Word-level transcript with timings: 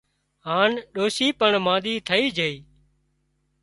هانَ 0.45 0.71
ڏوشي 0.95 1.27
پڻ 1.39 1.51
مانۮِي 1.65 1.95
ٿئي 2.07 2.25
جھئي 2.37 2.55